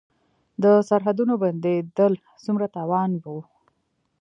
د 0.63 0.65
سرحدونو 0.89 1.33
بندیدل 1.43 2.13
څومره 2.43 2.65
تاوان 2.75 3.11
و؟ 3.23 3.25